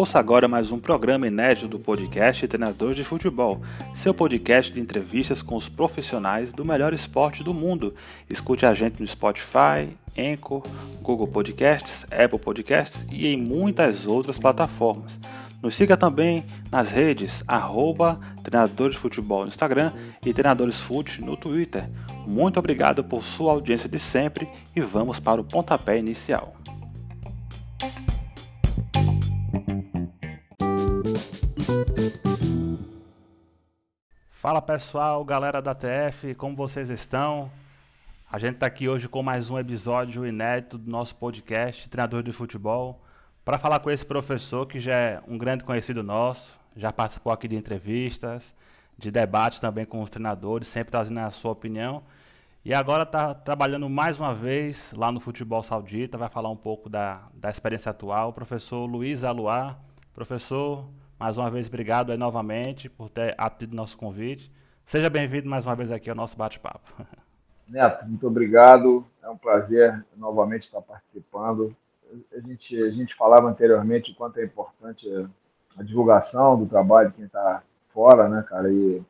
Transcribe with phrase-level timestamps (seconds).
[0.00, 3.60] Ouça agora mais um programa inédito do podcast Treinadores de Futebol,
[3.94, 7.94] seu podcast de entrevistas com os profissionais do melhor esporte do mundo.
[8.30, 10.62] Escute a gente no Spotify, Anchor,
[11.02, 15.20] Google Podcasts, Apple Podcasts e em muitas outras plataformas.
[15.62, 19.92] Nos siga também nas redes arroba Treinadores Futebol no Instagram
[20.24, 21.86] e Treinadores Fute no Twitter.
[22.26, 26.54] Muito obrigado por sua audiência de sempre e vamos para o pontapé inicial.
[34.30, 37.50] Fala pessoal, galera da TF, como vocês estão?
[38.32, 42.32] A gente está aqui hoje com mais um episódio inédito do nosso podcast Treinador de
[42.32, 42.98] Futebol
[43.50, 47.48] para falar com esse professor que já é um grande conhecido nosso, já participou aqui
[47.48, 48.54] de entrevistas,
[48.96, 52.00] de debates também com os treinadores, sempre trazendo a sua opinião.
[52.64, 56.88] E agora está trabalhando mais uma vez lá no futebol saudita, vai falar um pouco
[56.88, 58.32] da, da experiência atual.
[58.32, 59.80] Professor Luiz Aluar.
[60.14, 64.48] Professor, mais uma vez, obrigado aí novamente por ter atendido nosso convite.
[64.86, 66.88] Seja bem-vindo mais uma vez aqui ao nosso bate-papo.
[67.66, 69.04] Neto, muito obrigado.
[69.20, 71.74] É um prazer novamente estar participando.
[72.32, 75.08] A gente, a gente falava anteriormente o quanto é importante
[75.76, 78.70] a divulgação do trabalho de quem está fora, né, cara?
[78.72, 79.02] E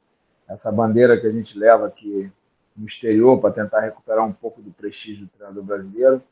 [0.49, 2.31] essa bandeira que a gente leva aqui
[2.77, 6.23] no exterior para tentar recuperar um pouco do prestígio do treinador brasileiro.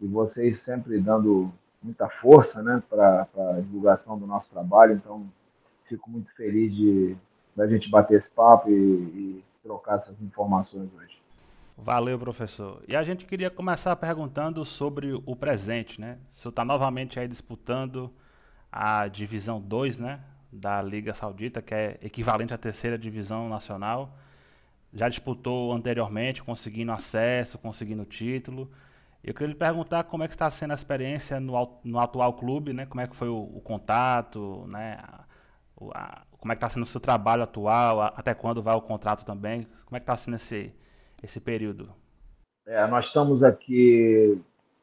[0.00, 4.94] E vocês sempre dando muita força né, para a divulgação do nosso trabalho.
[4.94, 5.26] Então,
[5.84, 7.16] fico muito feliz de
[7.54, 11.21] da gente bater esse papo e, e trocar essas informações hoje.
[11.84, 12.80] Valeu, professor.
[12.86, 16.16] E a gente queria começar perguntando sobre o presente, né?
[16.30, 18.08] O senhor está novamente aí disputando
[18.70, 20.20] a divisão 2, né?
[20.52, 24.16] Da Liga Saudita, que é equivalente à terceira divisão nacional.
[24.92, 28.70] Já disputou anteriormente, conseguindo acesso, conseguindo título.
[29.24, 32.72] Eu queria lhe perguntar como é que está sendo a experiência no, no atual clube,
[32.72, 32.86] né?
[32.86, 35.00] Como é que foi o, o contato, né?
[35.92, 38.80] A, como é que está sendo o seu trabalho atual, a, até quando vai o
[38.80, 39.66] contrato também?
[39.84, 40.72] Como é que está sendo esse,
[41.22, 41.92] esse período?
[42.66, 44.40] É, nós estamos aqui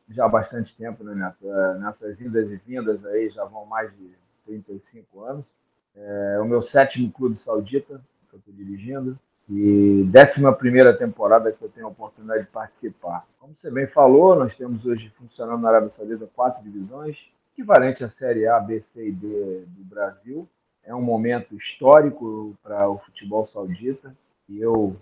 [0.09, 1.51] já há bastante tempo, né, Neto?
[1.51, 4.11] É, nessas indas e vindas aí já vão mais de
[4.45, 5.51] 35 anos.
[5.95, 9.17] É o meu sétimo clube saudita que eu estou dirigindo
[9.49, 13.25] e 11 temporada que eu tenho a oportunidade de participar.
[13.39, 17.17] Como você bem falou, nós temos hoje funcionando na Arábia Saudita quatro divisões,
[17.53, 20.47] equivalente à Série A, B, C e D do Brasil.
[20.83, 24.15] É um momento histórico para o futebol saudita
[24.47, 24.95] e eu,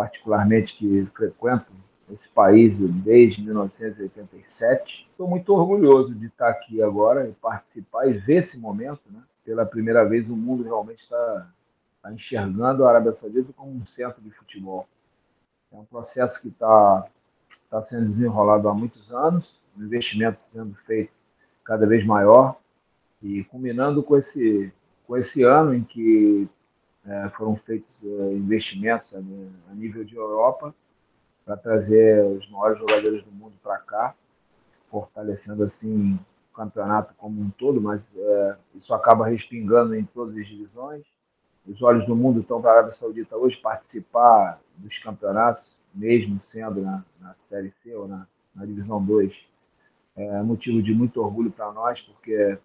[0.00, 1.66] particularmente, que frequento
[2.10, 2.74] esse país
[3.04, 9.02] desde 1987, estou muito orgulhoso de estar aqui agora e participar e ver esse momento.
[9.10, 9.20] Né?
[9.44, 11.46] Pela primeira vez, o mundo realmente está
[11.96, 14.88] está enxergando a Arábia Saudita como um centro de futebol.
[15.70, 17.06] É um processo que está
[17.68, 21.12] tá sendo desenrolado há muitos anos, um investimento sendo feito
[21.62, 22.56] cada vez maior
[23.22, 24.72] e culminando com esse,
[25.06, 26.48] com esse ano em que
[27.06, 30.74] é, foram feitos é, investimentos é, a nível de Europa
[31.44, 34.14] para trazer os maiores jogadores do mundo para cá,
[34.90, 36.18] fortalecendo assim
[36.52, 41.04] o campeonato como um todo, mas é, isso acaba respingando em todas as divisões
[41.66, 46.80] os olhos do mundo estão para a Arábia Saudita hoje participar dos campeonatos, mesmo sendo
[46.80, 49.32] na, na Série C ou na, na Divisão 2.
[50.16, 52.58] É motivo de muito orgulho para nós, porque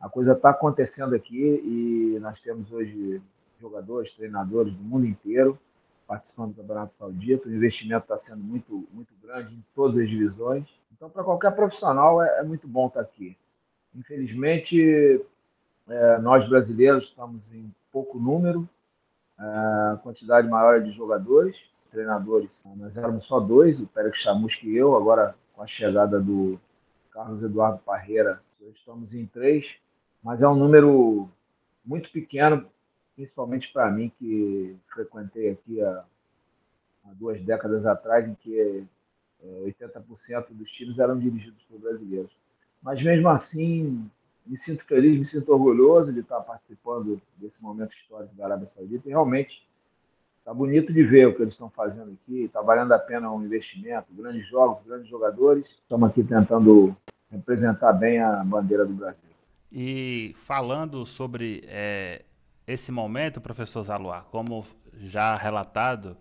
[0.00, 3.22] a coisa está acontecendo aqui e nós temos hoje
[3.60, 5.58] jogadores, treinadores do mundo inteiro
[6.06, 7.48] participando do Campeonato Saudita.
[7.48, 10.68] O investimento está sendo muito, muito grande em todas as divisões.
[10.92, 13.36] Então, para qualquer profissional, é, é, muito bom estar tá aqui.
[13.94, 15.24] Infelizmente,
[15.88, 18.68] é, nós brasileiros estamos em pouco número,
[19.36, 21.56] a quantidade maior de jogadores,
[21.90, 22.60] treinadores.
[22.76, 26.58] Nós éramos só dois, o Pérez Chamusca e eu, agora com a chegada do
[27.10, 28.40] Carlos Eduardo Parreira,
[28.74, 29.76] estamos em três,
[30.22, 31.28] mas é um número
[31.84, 32.66] muito pequeno,
[33.14, 36.04] principalmente para mim, que frequentei aqui há,
[37.04, 38.84] há, duas décadas atrás, em que
[39.64, 42.32] 80% é, dos times eram dirigidos por brasileiros.
[42.82, 44.10] Mas mesmo assim,
[44.46, 49.08] me sinto feliz, me sinto orgulhoso de estar participando desse momento histórico da Arábia Saudita
[49.08, 49.66] e realmente
[50.38, 53.42] está bonito de ver o que eles estão fazendo aqui, está valendo a pena um
[53.42, 56.94] investimento, grandes jogos, grandes jogadores, estamos aqui tentando
[57.30, 59.20] representar bem a bandeira do Brasil.
[59.72, 62.22] E falando sobre é,
[62.66, 66.16] esse momento, professor Zaluar, como já relatado,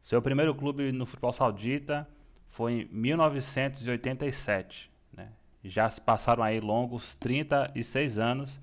[0.00, 2.08] seu primeiro clube no futebol saudita
[2.50, 4.90] foi em 1987
[5.64, 8.60] já se passaram aí longos 36 anos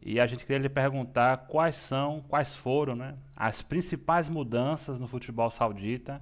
[0.00, 5.06] e a gente queria lhe perguntar quais são, quais foram né, as principais mudanças no
[5.06, 6.20] futebol saudita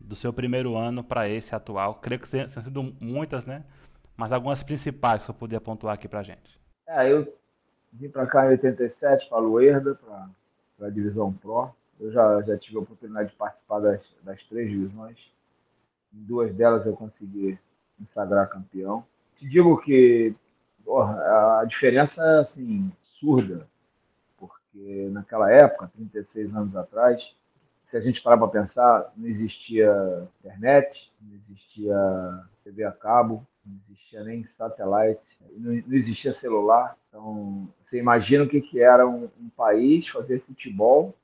[0.00, 1.96] do seu primeiro ano para esse atual?
[1.96, 3.64] Creio que tenham sido muitas, né?
[4.16, 6.60] Mas algumas principais que você podia pontuar aqui para a gente.
[6.88, 7.32] É, eu
[7.92, 9.94] vim para cá em 87 para a Luerda,
[10.76, 11.70] para a Divisão Pro.
[12.00, 15.18] Eu já, já tive a oportunidade de participar das, das três divisões.
[16.12, 17.58] Em duas delas eu consegui
[17.98, 19.04] me sagrar campeão.
[19.36, 20.34] Te digo que
[20.84, 23.68] porra, a diferença é assim, surda,
[24.36, 27.34] porque naquela época, 36 anos atrás,
[27.84, 31.94] se a gente parar para pensar, não existia internet, não existia
[32.64, 36.96] TV a cabo, não existia nem satélite, não, existia celular.
[37.08, 41.14] Então, você imagina o que, que era um, um país fazer futebol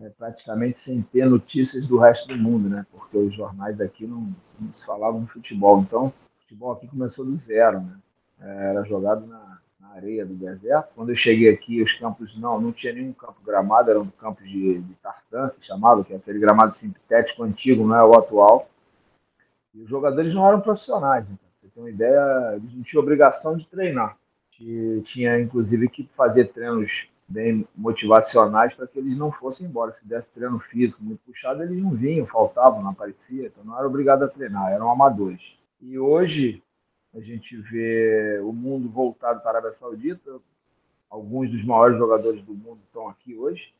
[0.00, 2.86] é, praticamente sem ter notícias do resto do mundo, né?
[2.90, 5.80] Porque os jornais daqui não, não se falavam de futebol.
[5.80, 7.98] Então, o futebol aqui começou do zero, né?
[8.40, 10.94] Era jogado na, na areia do deserto.
[10.94, 14.78] Quando eu cheguei aqui, os campos não, não tinha nenhum campo gramado, eram campos de,
[14.78, 18.70] de tartan, que chamava, que é aquele gramado sintético antigo, não é o atual.
[19.74, 21.47] E os jogadores não eram profissionais, então,
[21.78, 24.18] você tem uma ideia, eles não tinham obrigação de treinar.
[24.50, 29.92] Tinha, inclusive, que fazer treinos bem motivacionais para que eles não fossem embora.
[29.92, 33.86] Se desse treino físico muito puxado, eles não vinham, faltavam, não aparecia, então não era
[33.86, 35.40] obrigado a treinar, eram amadores.
[35.80, 36.62] E hoje,
[37.14, 40.40] a gente vê o mundo voltado para a Arábia Saudita.
[41.08, 43.72] Alguns dos maiores jogadores do mundo estão aqui hoje.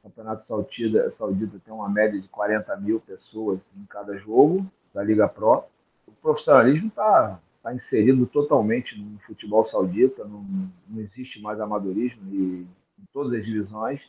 [0.00, 5.02] O Campeonato Saudita, Saudita tem uma média de 40 mil pessoas em cada jogo da
[5.02, 5.64] Liga Pro.
[6.06, 10.44] O profissionalismo está tá inserido totalmente no futebol saudita, não,
[10.88, 12.66] não existe mais amadorismo e,
[12.98, 14.00] em todas as divisões,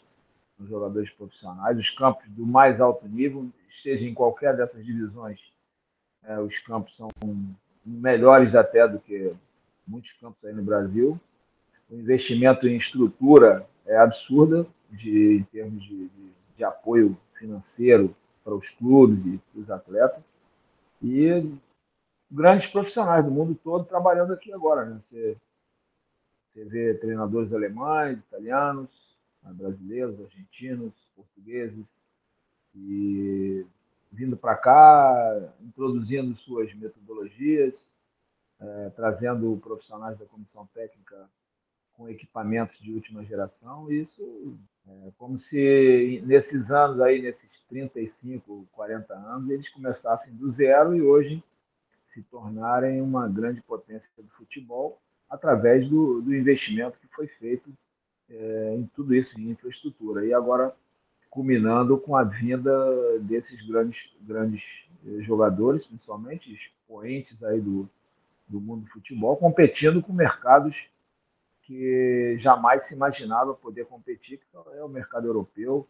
[0.59, 1.77] nos jogadores profissionais.
[1.77, 3.49] Os campos do mais alto nível,
[3.81, 5.39] seja em qualquer dessas divisões,
[6.23, 7.09] é, os campos são
[7.85, 9.33] melhores até do que
[9.87, 11.19] muitos campos aí no Brasil.
[11.89, 18.55] O investimento em estrutura é absurda de, em termos de, de, de apoio financeiro para
[18.55, 20.23] os clubes e para os atletas.
[21.01, 21.45] E
[22.35, 24.85] grandes profissionais do mundo todo trabalhando aqui agora.
[24.85, 24.99] Né?
[24.99, 25.37] Você,
[26.51, 28.89] você vê treinadores alemães, italianos,
[29.41, 31.85] brasileiros, argentinos, portugueses,
[32.75, 33.65] e
[34.11, 37.87] vindo para cá, introduzindo suas metodologias,
[38.59, 41.29] é, trazendo profissionais da comissão técnica
[41.93, 43.89] com equipamentos de última geração.
[43.89, 44.57] Isso
[44.87, 51.01] é como se nesses anos aí, nesses 35, 40 anos, eles começassem do zero e
[51.01, 51.41] hoje
[52.15, 54.97] se tornarem uma grande potência do futebol
[55.29, 57.69] através do, do investimento que foi feito
[58.29, 60.25] é, em tudo isso, em infraestrutura.
[60.25, 60.73] E agora
[61.35, 64.63] culminando com a vinda desses grandes, grandes
[65.05, 67.89] eh, jogadores, principalmente expoentes aí do,
[68.47, 70.87] do mundo do futebol, competindo com mercados
[71.63, 74.45] que jamais se imaginava poder competir, que
[74.77, 75.85] é o mercado europeu.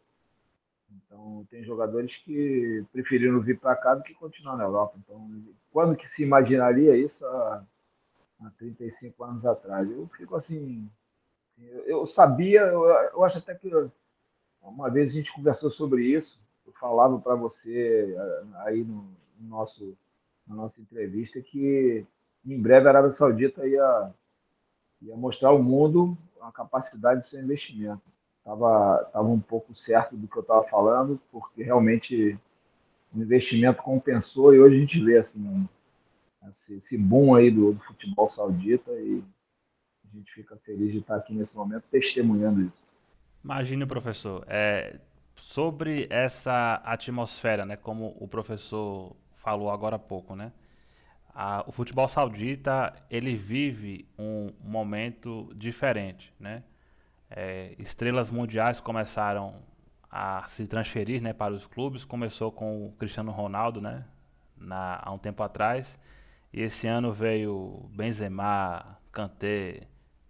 [1.06, 4.98] Então, tem jogadores que preferiram vir para cá do que continuar na Europa.
[4.98, 5.30] Então,
[5.72, 7.64] quando que se imaginaria isso há,
[8.42, 9.90] há 35 anos atrás?
[9.90, 10.90] Eu fico assim,
[11.86, 13.70] eu sabia, eu, eu acho até que
[14.62, 19.08] uma vez a gente conversou sobre isso, eu falava para você eh, aí no,
[19.40, 19.96] nosso,
[20.48, 22.06] na nossa entrevista que
[22.46, 24.12] em breve a Arábia Saudita ia,
[25.02, 28.04] ia mostrar ao mundo a capacidade do seu investimento.
[28.46, 32.38] Estava tava um pouco certo do que eu estava falando, porque realmente
[33.12, 35.68] o investimento compensou e hoje a gente vê assim,
[36.70, 39.24] esse, boom aí do, do futebol saudita e
[40.04, 42.78] a gente fica feliz de estar aqui nesse momento testemunhando isso.
[43.44, 45.00] Imagine, professor, é,
[45.36, 50.52] sobre essa atmosfera, né, como o professor falou agora há pouco, né?
[51.34, 56.64] A, o futebol saudita ele vive um momento diferente, né?
[57.30, 59.56] É, estrelas mundiais começaram
[60.12, 62.06] a se transferir, né, para os clubes.
[62.06, 64.06] Começou com o Cristiano Ronaldo, né,
[64.58, 65.98] na, há um tempo atrás.
[66.54, 69.82] E esse ano veio Benzema, Kanté,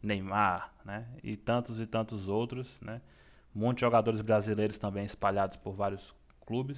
[0.01, 1.05] Neymar, né?
[1.23, 3.01] E tantos e tantos outros, né?
[3.53, 6.13] Muitos jogadores brasileiros também espalhados por vários
[6.45, 6.77] clubes.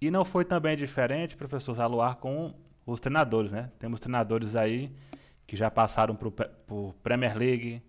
[0.00, 2.54] E não foi também diferente, professor Zaluar, com
[2.86, 3.70] os treinadores, né?
[3.78, 4.90] Temos treinadores aí
[5.46, 7.82] que já passaram por, por Premier League,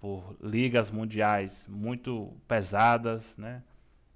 [0.00, 3.62] por ligas mundiais muito pesadas, né?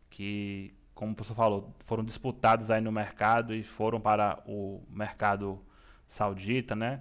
[0.09, 5.61] Que, como o professor falou, foram disputados aí no mercado e foram para o mercado
[6.09, 7.00] saudita, né?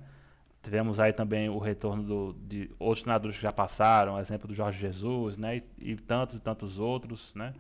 [0.62, 4.80] Tivemos aí também o retorno do, de outros treinadores que já passaram, exemplo do Jorge
[4.80, 5.58] Jesus, né?
[5.58, 7.54] E, e, tantos e tantos outros, né?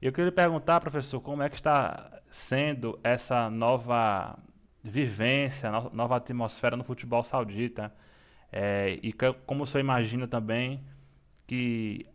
[0.00, 4.38] Eu queria lhe perguntar, professor, como é que está sendo essa nova
[4.82, 7.92] vivência, no, nova atmosfera no futebol saudita?
[8.52, 10.80] É, e que, como o senhor imagina também
[11.46, 12.06] que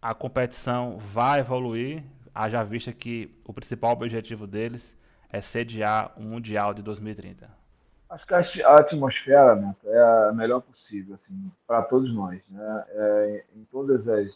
[0.00, 2.02] a competição vai evoluir,
[2.34, 4.96] haja vista que o principal objetivo deles
[5.30, 7.62] é sediar o Mundial de 2030?
[8.10, 12.42] Acho que a atmosfera né, é a melhor possível assim, para todos nós.
[12.50, 12.84] Né?
[12.90, 14.30] É, em todas as,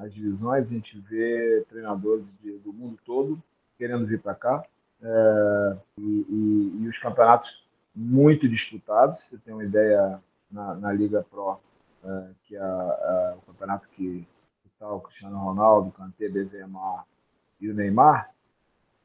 [0.00, 3.40] as, divisões, a gente vê treinadores de, do mundo todo
[3.78, 4.64] querendo vir para cá.
[5.00, 9.20] É, e, e, e, os campeonatos muito disputados.
[9.20, 10.20] Você tem uma ideia
[10.54, 11.58] na, na Liga Pro,
[12.04, 14.26] é, que é, é, o campeonato que
[14.72, 17.04] está o Cristiano Ronaldo, Kanté, Benzema
[17.60, 18.30] e o Neymar.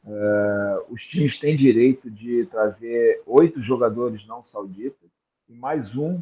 [0.06, 5.10] É, os times têm direito de trazer oito jogadores não sauditas
[5.50, 6.22] e mais um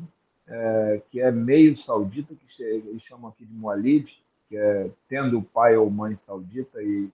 [1.12, 4.10] que é meio saudita, que eles chamam aqui de Mualid,
[4.48, 7.10] que é tendo pai ou mãe saudita e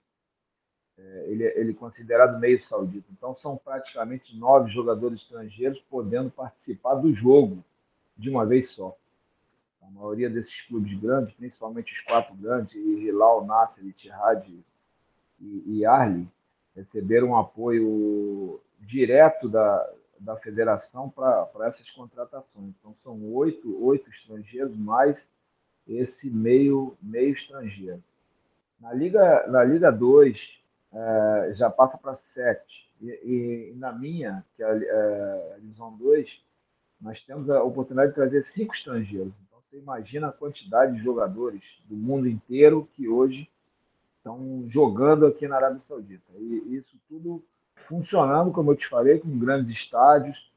[1.26, 3.08] ele, ele é considerado meio saudita.
[3.12, 7.64] Então são praticamente nove jogadores estrangeiros podendo participar do jogo
[8.18, 8.96] de uma vez só.
[9.82, 14.48] A maioria desses clubes grandes, principalmente os quatro grandes, Hilal, Nasser, Ittihad
[15.40, 16.28] e, e Arli,
[16.76, 19.90] receberam um apoio direto da,
[20.20, 22.74] da federação para essas contratações.
[22.80, 25.30] Então, são oito, oito estrangeiros, mais
[25.88, 28.02] esse meio, meio estrangeiro.
[28.80, 30.60] Na Liga, na Liga 2,
[30.94, 32.90] é, já passa para sete.
[33.02, 36.42] E, e, na minha, que é a, é, a Divisão 2,
[37.04, 39.34] nós temos a oportunidade de trazer cinco estrangeiros.
[39.46, 43.50] Então, você imagina a quantidade de jogadores do mundo inteiro que hoje
[44.18, 46.32] estão jogando aqui na Arábia Saudita.
[46.40, 47.44] E isso tudo
[47.88, 50.50] funcionando, como eu te falei, com grandes estádios,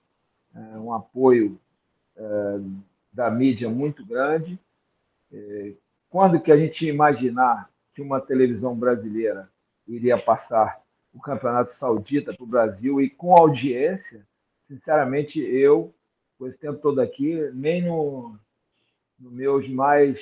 [0.54, 1.58] é, um apoio
[2.16, 2.60] é,
[3.12, 4.56] da mídia muito grande.
[5.32, 5.72] É,
[6.08, 9.50] quando que a gente imaginar que uma televisão brasileira
[9.86, 10.80] iria passar
[11.12, 14.24] o Campeonato Saudita para o Brasil e com audiência,
[14.68, 15.92] sinceramente, eu,
[16.38, 18.38] com esse tempo todo aqui, nem no,
[19.18, 20.18] no meus mais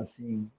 [0.00, 0.50] assim,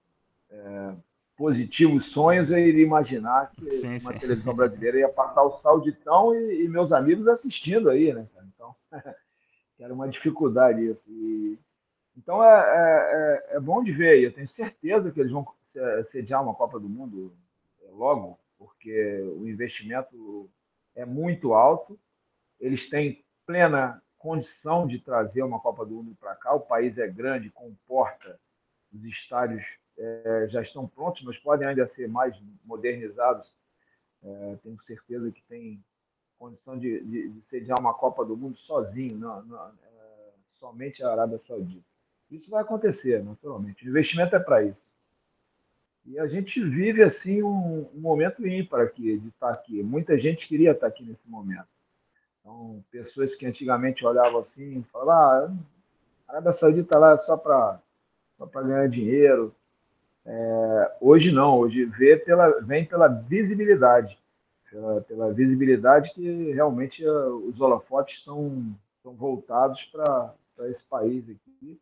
[1.36, 4.18] positivos sonhos, eu iria imaginar que sim, uma sim.
[4.18, 8.26] televisão brasileira ia passar o Sauditão e, e, meus amigos assistindo aí, né?
[8.54, 8.74] Então,
[9.78, 11.04] era uma dificuldade isso.
[11.08, 11.58] E,
[12.16, 14.22] então, é, é, é, é, bom de ver.
[14.22, 15.46] Eu tenho certeza que eles vão
[16.04, 17.34] sediar uma Copa do Mundo
[17.82, 20.48] é, logo, porque o investimento
[20.94, 21.98] é muito alto.
[22.60, 26.54] Eles têm plena condição de trazer uma Copa do Mundo para cá.
[26.54, 28.40] O país é grande, comporta
[28.90, 29.62] os estádios
[29.98, 33.54] é, já estão prontos, mas podem ainda ser mais modernizados.
[34.22, 35.84] É, tenho certeza que tem
[36.38, 41.10] condição de, de, de, sediar uma Copa do Mundo sozinho, não, não, é, somente a
[41.10, 41.84] Arábia Saudita.
[42.30, 43.84] Isso vai acontecer, naturalmente.
[43.84, 44.82] O investimento é para isso.
[46.06, 49.82] E a gente vive assim um, um, momento ímpar aqui, de estar aqui.
[49.82, 51.73] Muita gente queria estar aqui nesse momento.
[52.44, 55.56] Então, pessoas que antigamente olhavam assim, falavam,
[56.28, 57.80] ah, a Arábia Saudita lá é só para
[58.62, 59.54] ganhar dinheiro,
[60.26, 64.18] é, hoje não, hoje vê pela, vem pela visibilidade,
[64.70, 70.34] pela, pela visibilidade que realmente uh, os holofotes estão, estão voltados para
[70.68, 71.80] esse país aqui.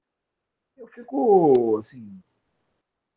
[0.78, 2.20] Eu fico assim,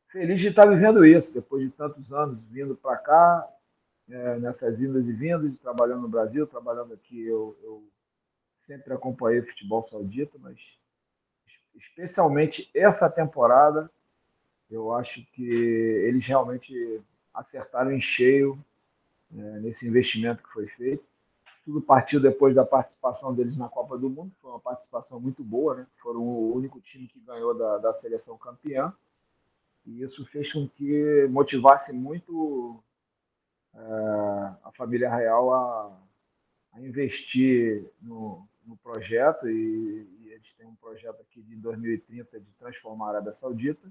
[0.10, 3.48] feliz de estar vivendo isso, depois de tantos anos vindo para cá,
[4.10, 7.26] é, nessas indas e vindas, trabalhando no Brasil, trabalhando aqui.
[7.26, 7.84] Eu, eu
[8.66, 10.58] sempre acompanhei o futebol saudita, mas
[11.76, 13.90] especialmente essa temporada
[14.70, 17.02] eu acho que eles realmente
[17.34, 18.58] acertaram em cheio
[19.30, 21.04] né, nesse investimento que foi feito.
[21.64, 25.76] Tudo partiu depois da participação deles na Copa do Mundo, foi uma participação muito boa,
[25.76, 25.88] né?
[25.98, 28.94] foram o único time que ganhou da, da seleção campeã,
[29.86, 32.95] e isso fez com que motivasse muito é,
[34.64, 36.00] a família real a,
[36.74, 42.52] a investir no, no projeto, e, e eles têm um projeto aqui de 2030 de
[42.54, 43.90] transformar a Arábia Saudita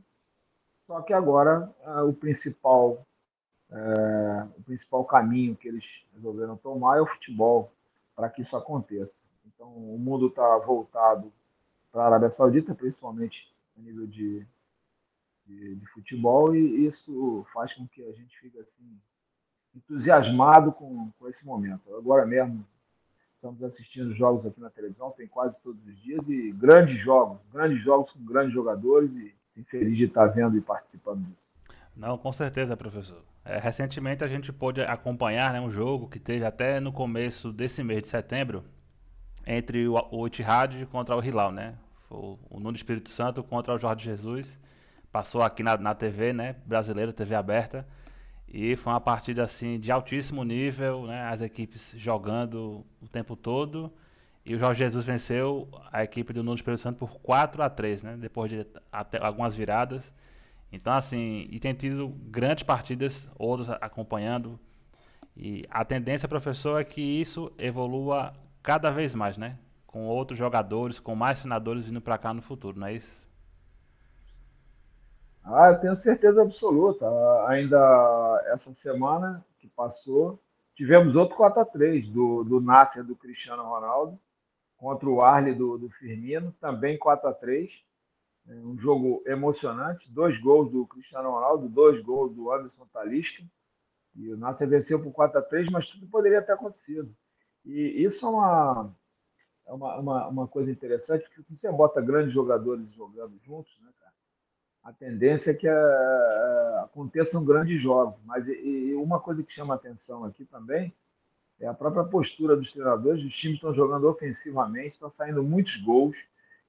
[0.87, 1.73] só que agora
[2.07, 3.07] o principal
[3.71, 7.73] é, o principal caminho que eles resolveram tomar é o futebol
[8.15, 9.13] para que isso aconteça.
[9.47, 11.33] Então o mundo está voltado
[11.91, 14.47] para a Arábia Saudita, principalmente a nível de,
[15.47, 19.01] de, de, futebol, e isso faz com que a gente fique assim
[19.75, 21.95] entusiasmado com, com esse momento.
[21.97, 22.65] Agora mesmo
[23.35, 27.83] estamos assistindo jogos aqui na televisão, tem quase todos os dias, e grandes jogos, grandes
[27.83, 29.11] jogos com grandes jogadores,
[29.57, 31.45] e feliz de estar vendo e participando disso.
[31.97, 33.23] Não, com certeza, professor.
[33.45, 37.85] É, recentemente a gente pôde acompanhar né, um jogo que teve até no começo desse
[37.85, 38.65] mês de setembro
[39.47, 41.75] entre o, o Itihad contra o Hilal, né?
[42.11, 44.59] O, o Nuno Espírito Santo contra o Jorge Jesus.
[45.13, 46.57] Passou aqui na, na TV, né?
[46.67, 47.87] Brasileira, TV aberta.
[48.57, 51.25] E foi uma partida assim de altíssimo nível, né?
[51.25, 53.93] As equipes jogando o tempo todo.
[54.47, 58.05] E o Jorge Jesus venceu a equipe do Nuno Espírito Santo por 4 a 3
[58.05, 58.17] né?
[58.17, 58.65] Depois de
[59.21, 60.05] algumas viradas.
[60.71, 64.57] Então, assim, e tem tido grandes partidas, outros acompanhando.
[65.37, 68.33] E a tendência, professor, é que isso evolua
[68.63, 69.59] cada vez mais, né?
[69.85, 73.24] Com outros jogadores, com mais treinadores vindo para cá no futuro, não é isso?
[75.45, 77.07] Ah, eu tenho certeza absoluta.
[77.49, 80.41] Ainda essa semana que passou,
[80.75, 84.19] tivemos outro 4x3 do, do Nasser do Cristiano Ronaldo
[84.77, 87.71] contra o Arley do, do Firmino, também 4x3.
[88.49, 90.11] É um jogo emocionante.
[90.11, 93.45] Dois gols do Cristiano Ronaldo, dois gols do Anderson Talisca.
[94.17, 97.15] E o Nasser venceu por 4x3, mas tudo poderia ter acontecido.
[97.67, 98.95] E isso é uma,
[99.67, 103.91] é uma, uma, uma coisa interessante, porque você bota grandes jogadores jogando juntos, né?
[104.85, 108.21] A tendência é que uh, aconteçam grandes jogos.
[108.27, 110.95] Mas e, e uma coisa que chama atenção aqui também
[111.59, 113.25] é a própria postura dos treinadores.
[113.25, 116.17] Os times estão jogando ofensivamente, estão saindo muitos gols.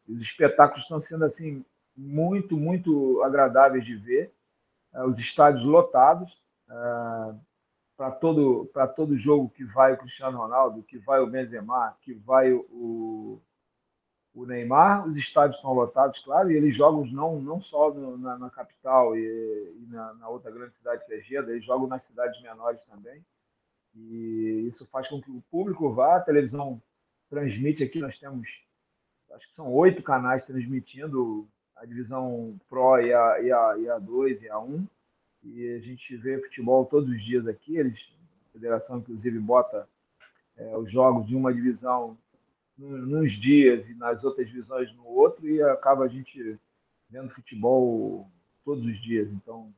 [0.08, 4.34] Os espetáculos estão sendo assim muito, muito agradáveis de ver.
[4.94, 6.32] Uh, os estádios lotados.
[7.98, 12.14] Para todo para todo jogo que vai o Cristiano Ronaldo, que vai o Benzema, que
[12.14, 13.40] vai o,
[14.36, 18.38] o Neymar, os estádios estão lotados, claro, e eles jogam não não só no, na,
[18.38, 22.04] na, capital e, e na, na, outra grande cidade que é Jeddah, eles jogam nas
[22.04, 23.26] cidades menores também.
[23.96, 26.82] E isso faz com que o público vá, a televisão
[27.30, 28.48] transmite aqui, nós temos
[29.32, 34.00] acho que são oito canais transmitindo a divisão Pro e a, e a, e a
[34.00, 34.88] 2 e a 1
[35.44, 37.78] e a gente vê futebol todos os dias aqui.
[37.78, 38.00] Eles,
[38.50, 39.88] a federação, inclusive, bota
[40.58, 42.18] é, os jogos de uma divisão
[42.78, 46.60] nos dias e nas outras divisões no outro, e acaba a gente
[47.10, 48.30] vendo futebol
[48.64, 49.30] todos os dias.
[49.32, 49.74] Então,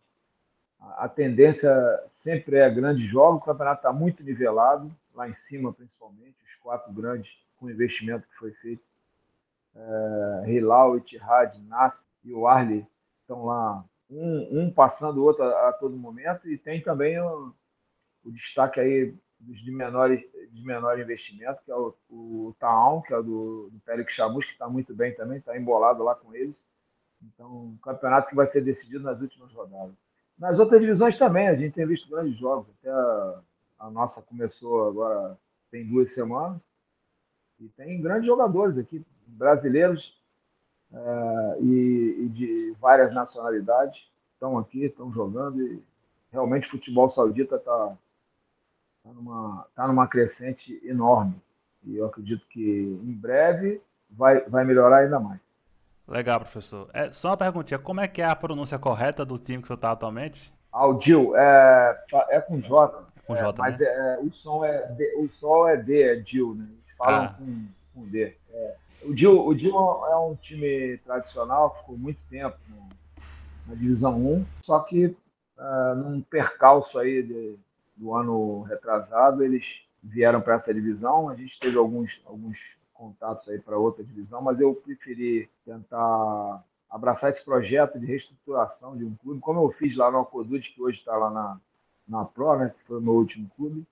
[0.80, 1.72] a, tendência
[2.10, 3.38] sempre é grande jogo.
[3.38, 8.27] O campeonato está muito nivelado, lá em cima, principalmente, os quatro grandes com o investimento
[8.27, 8.84] que foi feito.
[9.75, 11.54] É, Hilal, Etihad,
[12.24, 12.86] e o Arley
[13.22, 17.54] estão lá um, um passando o outro a, a, todo momento, e tem também o,
[18.24, 23.13] o destaque aí dos de menores de menor investimento, que é o, o Taon, que
[23.13, 26.60] é do, do Pérez Chamus, que está muito bem também, está embolado lá com eles.
[27.21, 29.95] Então, um campeonato que vai ser decidido nas últimas rodadas.
[30.38, 32.67] Nas outras divisões também, a gente tem visto grandes jogos.
[32.80, 33.41] Até a,
[33.80, 35.38] a nossa começou agora,
[35.71, 36.62] tem duas semanas.
[37.60, 40.15] E tem grandes jogadores aqui, brasileiros
[40.93, 45.84] é, e, e, de várias nacionalidades estão aqui, estão jogando e
[46.32, 47.97] realmente o futebol saudita está
[49.08, 51.36] tá numa, tá numa crescente enorme.
[51.84, 55.39] E eu acredito que em breve vai, vai melhorar ainda mais.
[56.08, 56.89] Legal, professor.
[56.93, 59.74] É, só uma perguntinha, como é que é a pronúncia correta do time que você
[59.74, 60.54] está atualmente?
[60.72, 63.08] Aldil, é, é com J.
[63.15, 63.86] É com J, é, mas né?
[63.86, 66.65] é, o som é D, o som é D, é Dil, né?
[66.65, 67.36] Eles falam ah.
[67.38, 68.36] com, com D.
[68.52, 68.76] É.
[69.04, 73.24] O Dil, o Dil é um time tradicional, ficou muito tempo na,
[73.67, 77.60] na Divisão 1, só que uh, num percalço aí de,
[77.98, 81.30] do ano retrasado, eles vieram para essa divisão.
[81.30, 82.58] A gente teve alguns, alguns
[82.94, 89.04] contatos aí para outra divisão, mas eu preferi tentar abraçar esse projeto de reestruturação de
[89.04, 91.60] um clube, como eu fiz lá no Alcodute, que hoje está lá na,
[92.08, 93.86] na Pro, né, que foi o meu último clube.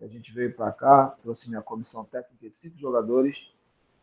[0.00, 3.50] A gente veio para cá, trouxe minha comissão técnica e cinco jogadores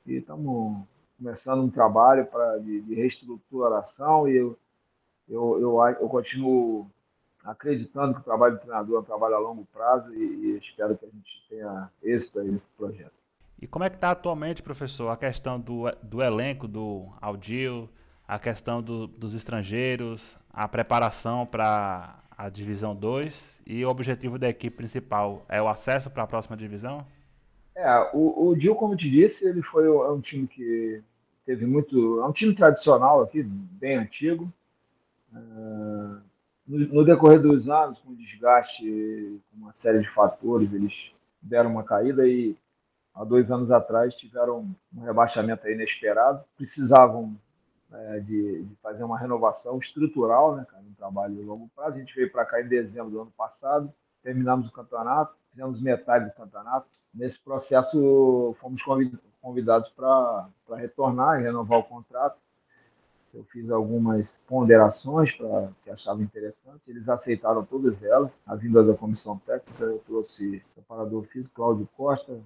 [0.05, 0.83] e estamos
[1.17, 4.57] começando um trabalho para de, de, reestruturação e eu,
[5.29, 6.89] eu, eu, eu, continuo
[7.43, 10.97] acreditando que o trabalho do treinador é um trabalho a longo prazo e, e espero
[10.97, 13.13] que a gente tenha êxito nesse projeto.
[13.59, 17.89] E como é que está atualmente, professor, a questão do, do elenco do Audil,
[18.27, 24.49] a questão do, dos estrangeiros, a preparação para a divisão 2 e o objetivo da
[24.49, 27.05] equipe principal é o acesso para a próxima divisão?
[27.75, 31.03] É, o, o Dil, como te disse, ele foi é um time que
[31.45, 32.19] teve muito.
[32.19, 34.51] É um time tradicional aqui, bem antigo.
[35.33, 36.19] Uh,
[36.67, 42.27] no, decorrer dos anos, com desgaste, com uma série de fatores, eles deram uma caída
[42.27, 42.55] e
[43.13, 46.43] há dois anos atrás tiveram um rebaixamento inesperado.
[46.55, 47.35] Precisavam
[47.91, 51.97] é, de, de, fazer uma renovação estrutural, né, cara, um trabalho de longo prazo.
[51.97, 53.91] A gente veio para cá em dezembro do ano passado,
[54.23, 58.81] terminamos o campeonato, fizemos metade do campeonato Nesse processo, fomos
[59.41, 60.47] convidados para
[60.77, 62.37] retornar e renovar o contrato.
[63.33, 66.81] Eu fiz algumas ponderações para que achavam interessante.
[66.87, 68.37] Eles aceitaram todas elas.
[68.45, 72.39] A vinda da comissão técnica, eu trouxe o preparador físico Cláudio Costa,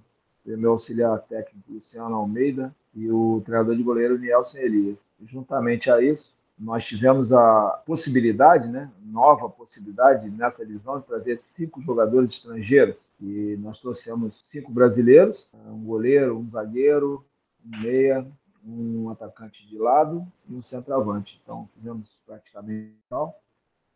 [0.45, 5.03] meu auxiliar técnico Luciano Almeida e o treinador de goleiro Nielsen Elias.
[5.25, 11.81] Juntamente a isso, nós tivemos a possibilidade, né, nova possibilidade nessa divisão de trazer cinco
[11.81, 17.25] jogadores estrangeiros e nós trouxemos cinco brasileiros, um goleiro, um zagueiro,
[17.65, 18.25] um meia,
[18.65, 21.39] um atacante de lado e um centroavante.
[21.43, 23.39] Então fizemos praticamente tal.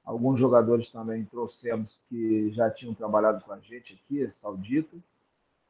[0.06, 5.02] Alguns jogadores também trouxemos que já tinham trabalhado com a gente aqui, sauditas.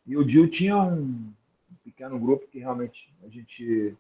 [0.06, 1.32] E o Dil tinha um
[1.84, 3.96] pequeno grupo que realmente a gente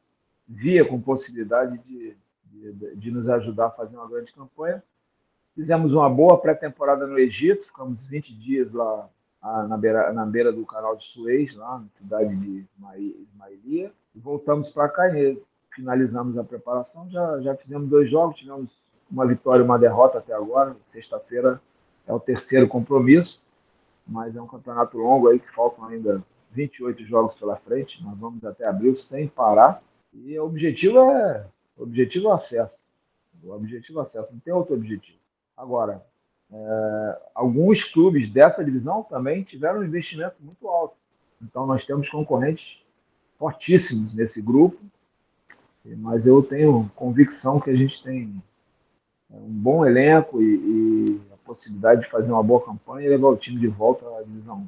[0.47, 4.83] via com possibilidade de, de, de nos ajudar a fazer uma grande campanha.
[5.55, 9.09] Fizemos uma boa pré-temporada no Egito, ficamos 20 dias lá
[9.67, 12.65] na beira, na beira do canal de Suez, lá na cidade de
[13.21, 13.91] Ismailia,
[14.23, 15.41] voltamos para e
[15.73, 17.10] finalizamos a preparação.
[17.10, 18.71] Já, já fizemos dois jogos, tivemos
[19.10, 20.75] uma vitória e uma derrota até agora.
[20.91, 21.62] Sexta-feira
[22.05, 23.41] é o terceiro compromisso,
[24.08, 28.03] mas é um campeonato longo aí que faltam ainda 28 jogos pela frente.
[28.03, 29.82] Nós vamos até abril sem parar.
[30.13, 31.45] E o objetivo é
[31.77, 32.77] o objetivo é acesso.
[33.41, 35.17] O objetivo é o acesso, não tem outro objetivo.
[35.55, 36.03] Agora,
[36.51, 40.95] é, alguns clubes dessa divisão também tiveram um investimento muito alto.
[41.41, 42.84] Então nós temos concorrentes
[43.39, 44.78] fortíssimos nesse grupo,
[45.97, 48.43] mas eu tenho convicção que a gente tem
[49.32, 53.38] um bom elenco e, e, a possibilidade de fazer uma boa campanha e levar o
[53.38, 54.67] time de volta à divisão 1.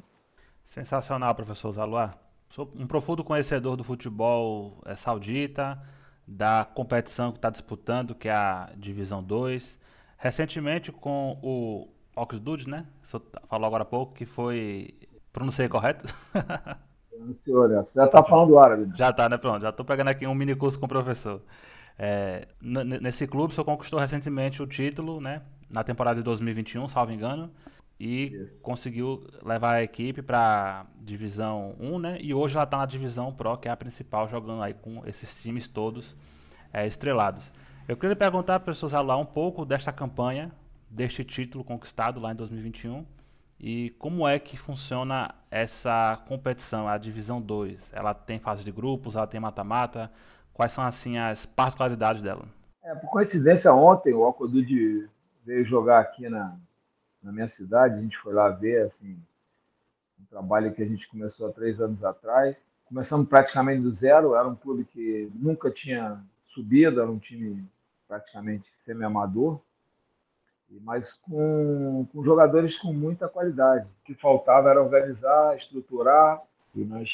[0.64, 2.16] Sensacional, professor Zaluar.
[2.48, 5.80] Sou um profundo conhecedor do futebol é, saudita,
[6.26, 9.78] da competição que está disputando, que é a Divisão 2.
[10.16, 12.86] Recentemente com o Oxdude, né?
[13.02, 14.94] Você falou agora há pouco que foi.
[15.32, 16.06] Pronunciei correto?
[17.44, 18.86] Senhor, você já está falando árabe.
[18.86, 18.94] Né?
[18.96, 19.36] Já está, né?
[19.36, 21.40] Pronto, já estou pegando aqui um mini curso com o professor.
[21.98, 25.42] É, nesse clube, o senhor conquistou recentemente o título, né?
[25.70, 27.50] Na temporada de 2021, salvo engano.
[27.98, 28.54] E Isso.
[28.62, 32.18] conseguiu levar a equipe para divisão 1, né?
[32.20, 35.40] E hoje ela está na divisão Pro, que é a principal, jogando aí com esses
[35.40, 36.16] times todos
[36.72, 37.52] é, estrelados.
[37.86, 40.50] Eu queria perguntar para o professor Zalá um pouco desta campanha,
[40.90, 43.04] deste título conquistado lá em 2021
[43.62, 47.92] e como é que funciona essa competição, a divisão 2?
[47.92, 50.10] Ela tem fase de grupos, ela tem mata-mata?
[50.52, 52.44] Quais são assim as particularidades dela?
[52.82, 55.08] É, por coincidência, ontem o Alcodude
[55.46, 56.56] veio jogar aqui na,
[57.22, 59.16] na minha cidade, a gente foi lá ver assim,
[60.20, 62.66] um trabalho que a gente começou há três anos atrás.
[62.86, 67.64] Começamos praticamente do zero, era um clube que nunca tinha subido, era um time
[68.08, 69.60] praticamente semi-amador,
[70.80, 73.86] mas com, com jogadores com muita qualidade.
[73.86, 76.42] O que faltava era organizar, estruturar,
[76.74, 77.08] e nós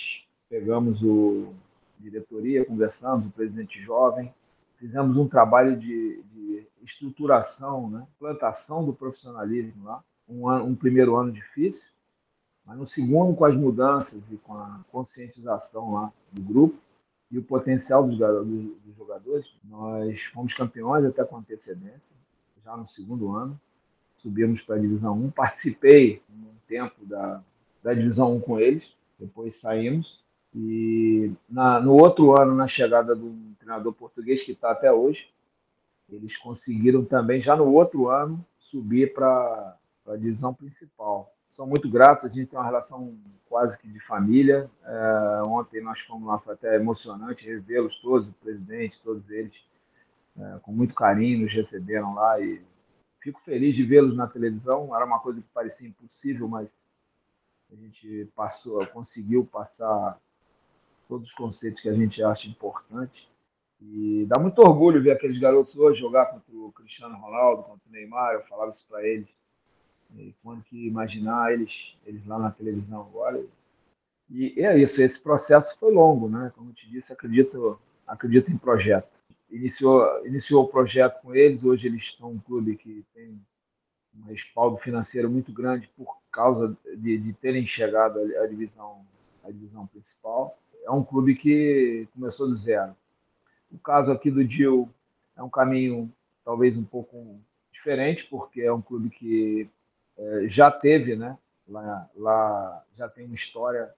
[0.49, 1.53] pegamos o
[1.99, 4.33] diretoria, conversamos, o presidente jovem,
[4.77, 8.07] fizemos um trabalho de, de estruturação, né?
[8.19, 10.03] plantação do profissionalismo lá.
[10.29, 11.85] Um, ano, um primeiro ano difícil,
[12.65, 16.77] mas no segundo, com as mudanças e com a conscientização lá do grupo
[17.31, 22.15] e o potencial dos, dos jogadores, nós fomos campeões até com antecedência,
[22.69, 23.59] já no segundo ano.
[24.19, 25.31] Subimos para a Divisão 1.
[25.31, 27.43] Participei um tempo da,
[27.83, 30.23] da Divisão 1 com eles, depois saímos
[30.55, 35.29] e na, no outro ano, na chegada do treinador português, que está até hoje,
[36.11, 39.77] eles conseguiram também, já no outro ano, subir para
[40.07, 41.33] a divisão principal.
[41.49, 43.15] São muito gratos, a gente tem uma relação
[43.49, 44.71] quase que de família.
[44.85, 49.53] É, ontem nós fomos lá, foi até emocionante revê-los todos, o presidente, todos eles,
[50.39, 52.63] é, com muito carinho, nos receberam lá e
[53.21, 54.95] fico feliz de vê-los na televisão.
[54.95, 56.75] Era uma coisa que parecia impossível, mas
[57.71, 60.19] a gente passou, conseguiu passar
[61.09, 63.27] todos os conceitos que a gente acha importantes.
[63.81, 67.93] E dá muito orgulho ver aqueles garotos hoje jogar contra o Cristiano Ronaldo, contra o
[67.93, 68.35] Neymar.
[68.35, 69.29] Eu falava isso para eles.
[70.17, 73.45] E quando que imaginar eles, eles lá na televisão agora.
[74.31, 76.53] E é isso, esse processo foi longo, né?
[76.55, 79.18] Como eu te disse, acredito, acredito em projeto.
[79.51, 83.41] Iniciou, iniciou o projeto com eles, hoje eles são um clube que tem
[84.15, 89.05] um respaldo financeiro muito grande por causa de, de terem chegado à divisão,
[89.43, 90.59] à divisão principal
[90.89, 92.97] é um clube que começou do zero.
[93.71, 94.89] O caso aqui do Dil
[95.37, 96.11] é um caminho
[96.43, 97.39] talvez um pouco
[97.71, 99.69] diferente, porque é um clube que
[100.17, 101.37] é, já teve, né?
[101.69, 103.93] Lá, lá já tem uma história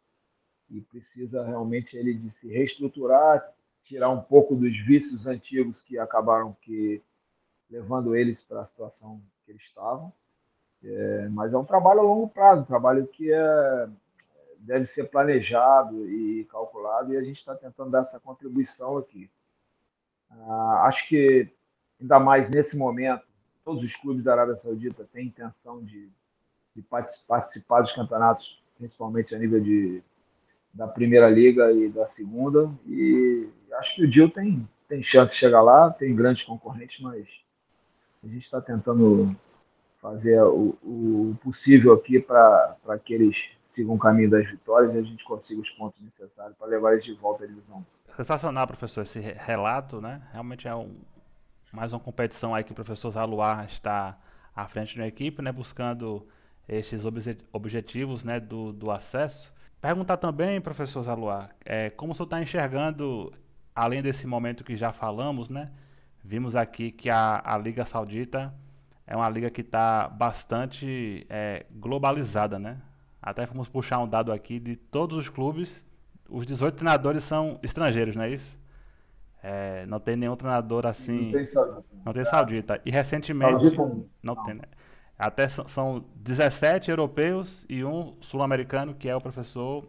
[0.69, 3.49] e precisa realmente ele de se reestruturar,
[3.91, 7.03] tirar um pouco dos vícios antigos que acabaram que
[7.69, 10.13] levando eles para a situação que eles estavam.
[10.85, 13.89] É, mas é um trabalho a longo prazo, um trabalho que é,
[14.61, 19.29] deve ser planejado e calculado, e a gente está tentando dar essa contribuição aqui.
[20.31, 21.53] Ah, acho que,
[22.01, 23.27] ainda mais nesse momento,
[23.65, 26.09] todos os clubes da Arábia Saudita têm intenção de,
[26.77, 26.83] de
[27.27, 30.01] participar dos campeonatos, principalmente a nível de,
[30.73, 35.39] da Primeira Liga e da Segunda, e acho que o Dil tem, tem chance de
[35.39, 37.27] chegar lá, tem grandes concorrentes, mas
[38.23, 39.35] a gente está tentando
[40.01, 43.37] fazer o, o possível aqui para que eles
[43.71, 47.05] sigam o caminho das vitórias e a gente consiga os pontos necessários para levar eles
[47.05, 47.85] de volta à divisão.
[48.17, 50.23] Sensacional, professor, esse relato, né?
[50.33, 50.97] Realmente é um,
[51.73, 54.19] mais uma competição aí que o professor Zaluar está
[54.55, 56.27] à frente da equipe, né, buscando
[56.69, 57.05] esses
[57.53, 59.53] objetivos né, do, do acesso.
[59.81, 63.33] Perguntar também, professor Zaluar, é, como o senhor está enxergando,
[63.75, 65.71] além desse momento que já falamos, né,
[66.23, 68.53] vimos aqui que a, a Liga Saudita
[69.07, 72.81] é uma liga que está bastante é, globalizada, né?
[73.21, 75.85] Até fomos puxar um dado aqui de todos os clubes,
[76.29, 78.57] os 18 treinadores são estrangeiros, não é isso?
[79.43, 81.25] É, não tem nenhum treinador assim.
[81.25, 81.85] Não tem saudita.
[82.05, 82.81] Não tem saudita.
[82.85, 83.53] E recentemente.
[83.53, 84.63] Saudita, não, não tem, né?
[85.21, 89.87] Até são 17 europeus e um sul-americano, que é o professor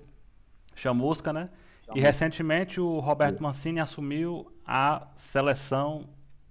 [0.76, 1.50] Chamusca, né?
[1.86, 1.98] Chamusca.
[1.98, 6.10] E recentemente o Roberto Mancini assumiu a seleção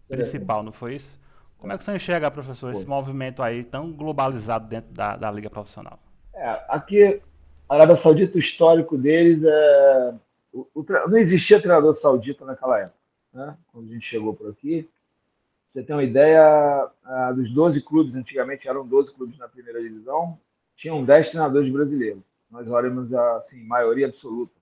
[0.08, 1.20] principal, não foi isso?
[1.58, 5.50] Como é que você enxerga, professor, esse movimento aí tão globalizado dentro da, da Liga
[5.50, 5.98] Profissional?
[6.34, 7.20] É, aqui,
[7.68, 10.14] a Arábia Saudita, o histórico deles é.
[10.54, 12.98] O, o, não existia treinador saudita naquela época,
[13.34, 13.56] né?
[13.70, 14.88] quando a gente chegou por aqui.
[15.72, 16.90] Você tem uma ideia,
[17.34, 20.38] dos 12 clubes, antigamente eram 12 clubes na primeira divisão,
[20.74, 22.22] tinham 10 treinadores brasileiros.
[22.50, 24.52] Nós olhamos assim, maioria absoluta.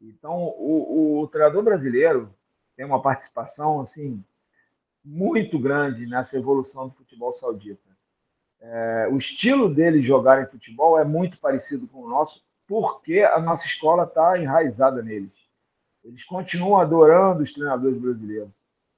[0.00, 2.32] Então, o, o, o treinador brasileiro
[2.76, 4.22] tem uma participação assim
[5.04, 7.80] muito grande nessa evolução do futebol saudita.
[8.60, 13.66] É, o estilo deles jogarem futebol é muito parecido com o nosso, porque a nossa
[13.66, 15.34] escola está enraizada neles.
[16.04, 18.50] Eles continuam adorando os treinadores brasileiros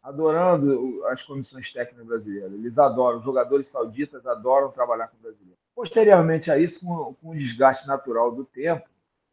[0.05, 2.53] adorando as comissões técnicas brasileiras.
[2.53, 5.59] Eles adoram, os jogadores sauditas adoram trabalhar com brasileiros.
[5.75, 8.87] Posteriormente a isso, com, com o desgaste natural do tempo,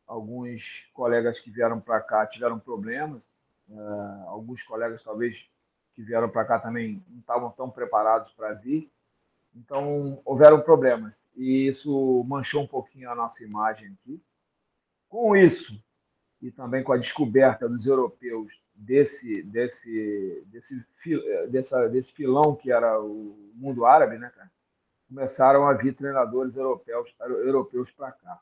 [0.08, 3.30] alguns colegas que vieram para cá tiveram problemas,
[3.70, 5.46] uh, alguns colegas talvez
[5.94, 8.90] que vieram para cá também não estavam tão preparados para vir,
[9.54, 14.22] então houveram problemas e isso manchou um pouquinho a nossa imagem aqui.
[15.10, 15.78] Com isso
[16.42, 20.86] e também com a descoberta dos europeus desse desse desse
[21.50, 24.52] dessa, desse filão que era o mundo árabe, né, cara?
[25.08, 28.40] Começaram a vir treinadores europeus europeus para cá.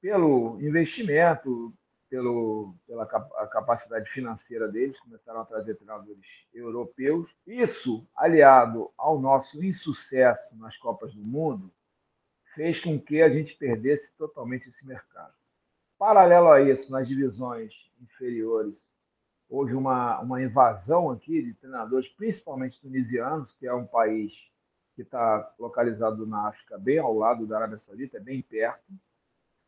[0.00, 1.72] Pelo investimento,
[2.10, 7.30] pelo pela capacidade financeira deles, começaram a trazer treinadores europeus.
[7.46, 11.70] Isso, aliado ao nosso insucesso nas Copas do Mundo,
[12.54, 15.37] fez com que a gente perdesse totalmente esse mercado.
[15.98, 18.80] Paralelo a isso, nas divisões inferiores,
[19.48, 24.32] houve uma, uma invasão aqui de treinadores, principalmente tunisianos, que é um país
[24.94, 28.92] que está localizado na África, bem ao lado da Arábia Saudita, é bem perto.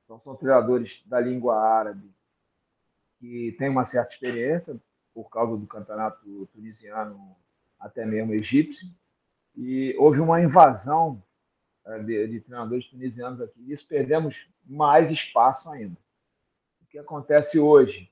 [0.04, 2.10] Então, são treinadores da língua árabe
[3.18, 4.80] que têm uma certa experiência
[5.12, 7.36] por causa do campeonato tunisiano,
[7.78, 8.88] até mesmo egípcio.
[9.56, 11.22] E houve uma invasão
[11.84, 13.60] eh, de, de treinadores tunisianos aqui.
[13.70, 15.96] Isso perdemos mais espaço ainda.
[16.90, 18.10] Que acontece hoje?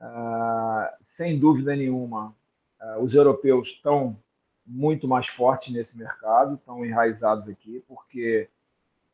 [0.00, 2.34] Ah, sem dúvida nenhuma,
[2.80, 4.20] ah, os europeus estão
[4.66, 8.48] muito mais fortes nesse mercado, estão enraizados aqui, porque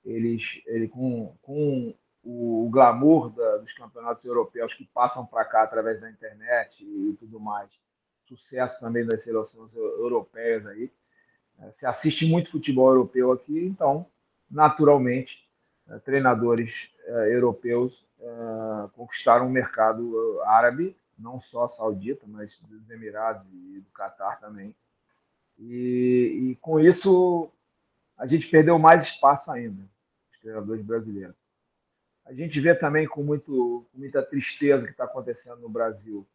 [0.03, 6.01] eles, ele, com, com o glamour da, dos campeonatos europeus que passam para cá através
[6.01, 7.71] da internet e tudo mais,
[8.25, 10.91] sucesso também das seleções europeias aí,
[11.59, 14.07] né, se assiste muito futebol europeu aqui, então,
[14.51, 15.47] naturalmente,
[15.89, 16.73] eh, treinadores
[17.05, 18.06] eh, europeus
[18.89, 24.75] conquistaram o mercado árabe, não só saudita, mas dos Emirados e do Catar também.
[25.59, 27.51] E, e, com isso
[28.17, 29.83] a gente perdeu mais espaço ainda,
[30.33, 31.37] os treinadores brasileiros.
[32.25, 36.27] A gente vê também com, muito, com muita tristeza o que está acontecendo no Brasil,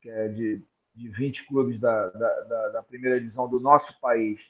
[0.00, 0.62] que é de,
[0.94, 4.40] de 20 clubes da, da, da, primeira divisão do nosso país.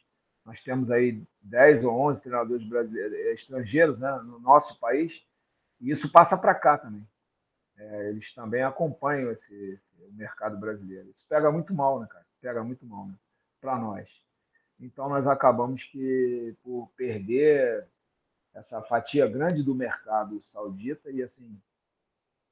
[0.45, 5.13] Nós temos aí 10 ou 11 treinadores brasileiros, estrangeiros né, no nosso país,
[5.81, 7.07] e isso passa para cá também.
[7.77, 11.09] É, eles também acompanham esse, esse, mercado brasileiro.
[11.11, 12.25] Isso pega muito mal, né, cara?
[12.41, 13.15] Pega muito mal, né?
[13.61, 14.09] Para nós.
[14.79, 17.87] Então, nós acabamos que, por perder
[18.53, 21.61] essa fatia grande do mercado saudita, e assim,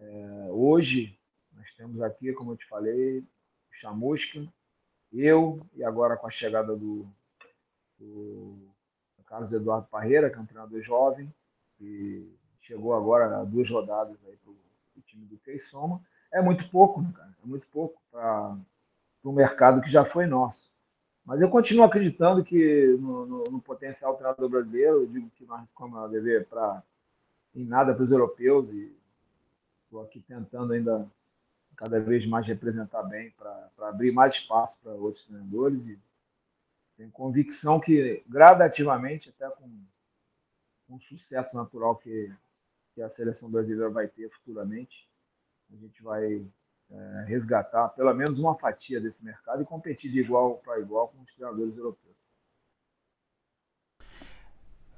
[0.01, 1.17] é, hoje,
[1.53, 3.27] nós temos aqui, como eu te falei, o
[3.73, 4.47] Chamusca,
[5.13, 7.07] eu, e agora com a chegada do,
[7.99, 8.73] do
[9.33, 11.33] Carlos Eduardo Parreira, que é um treinador jovem,
[11.81, 12.31] e
[12.61, 14.57] chegou agora duas rodadas aí para o
[15.01, 16.01] time do Keisoma.
[16.31, 17.35] É muito pouco, né, cara?
[17.43, 18.57] É muito pouco para
[19.25, 20.71] um mercado que já foi nosso.
[21.25, 25.67] Mas eu continuo acreditando que no, no, no potencial treinador brasileiro, eu digo que nós
[25.69, 26.83] ficamos a dever para
[27.55, 28.91] em nada para os europeus e
[29.85, 31.07] estou aqui tentando ainda
[31.77, 35.99] cada vez mais representar bem para abrir mais espaço para outros treinadores e
[36.97, 39.69] tenho convicção que gradativamente, até com,
[40.89, 42.31] o sucesso natural que
[42.95, 45.09] que a seleção brasileira vai ter futuramente.
[45.73, 46.47] A gente vai
[46.91, 51.23] é, resgatar pelo menos uma fatia desse mercado e competir de igual para igual com
[51.23, 52.13] os treinadores europeus.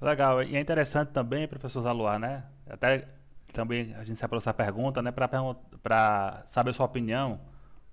[0.00, 0.42] Legal.
[0.42, 2.44] E é interessante também, professor Zaluar, né?
[2.66, 3.08] Até
[3.52, 5.12] também a gente se essa pergunta, né?
[5.12, 7.40] Para saber a sua opinião,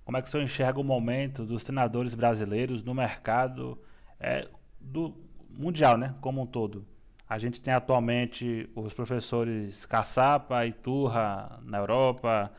[0.04, 3.80] como é que o senhor enxerga o momento dos treinadores brasileiros no mercado
[4.20, 4.48] é,
[4.80, 5.16] do
[5.50, 6.16] mundial, né?
[6.20, 6.86] Como um todo.
[7.32, 12.52] A gente tem atualmente os professores Caçapa e Turra na Europa,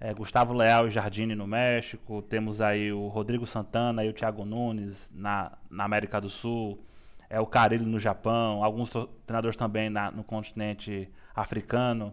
[0.00, 4.44] é, Gustavo Leal e Jardine no México, temos aí o Rodrigo Santana e o Thiago
[4.44, 6.84] Nunes na, na América do Sul,
[7.30, 8.90] é o Carilho no Japão, alguns
[9.24, 12.12] treinadores também na, no continente africano.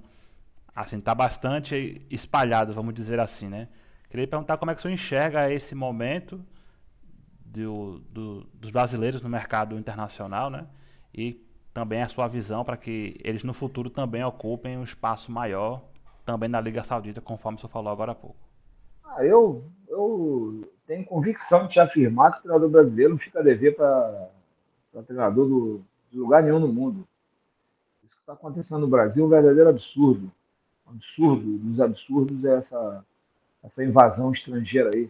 [0.75, 3.69] Assim, está bastante espalhado, vamos dizer assim, né?
[4.07, 6.45] Queria perguntar como é que senhor enxerga esse momento
[7.43, 10.67] do, do, dos brasileiros no mercado internacional, né?
[11.11, 15.81] E também a sua visão para que eles no futuro também ocupem um espaço maior
[16.25, 18.37] também na Liga Saudita, conforme senhor falou agora há pouco.
[19.03, 23.43] Ah, eu, eu tenho convicção de te afirmar que o treinador brasileiro não fica a
[23.43, 24.29] dever para
[25.05, 25.81] treinador do,
[26.11, 27.07] de lugar nenhum no mundo.
[28.03, 30.31] Isso que está acontecendo no Brasil é um verdadeiro absurdo.
[30.87, 33.05] Um absurdo dos absurdos é essa,
[33.63, 35.09] essa invasão estrangeira aí.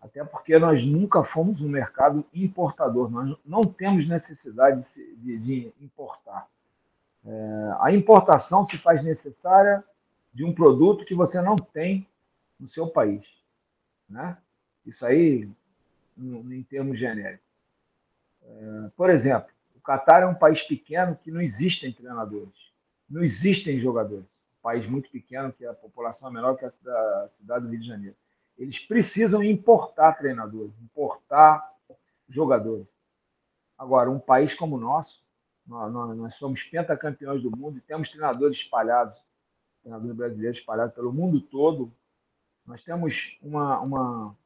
[0.00, 6.48] Até porque nós nunca fomos um mercado importador, nós não temos necessidade de, de importar.
[7.24, 9.84] É, a importação se faz necessária
[10.32, 12.08] de um produto que você não tem
[12.58, 13.26] no seu país.
[14.08, 14.38] Né?
[14.86, 15.48] Isso aí,
[16.18, 17.46] em termos genéricos.
[18.42, 22.72] É, por exemplo, o Catar é um país pequeno que não existem treinadores,
[23.08, 24.24] não existem jogadores.
[24.24, 27.86] Um país muito pequeno, que a população é menor que a cidade do Rio de
[27.86, 28.16] Janeiro.
[28.60, 31.66] Eles precisam importar treinadores, importar
[32.28, 32.86] jogadores.
[33.78, 35.24] Agora, um país como o nosso,
[35.66, 39.18] nós, somos pentacampeões do mundo e temos treinadores espalhados,
[39.80, 41.90] treinadores brasileiros espalhados pelo mundo todo.
[42.66, 44.36] Nós temos uma, uma,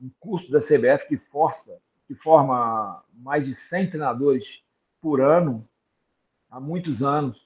[0.00, 4.60] um curso da CBF que força, que forma mais de 100 treinadores
[5.00, 5.68] por ano,
[6.50, 7.40] há muitos anos.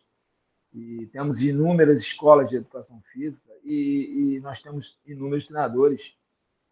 [0.77, 6.15] E temos inúmeras escolas de educação física e, e nós temos inúmeros treinadores